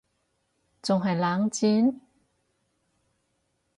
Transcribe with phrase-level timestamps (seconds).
[0.81, 1.99] 仲係冷戰????？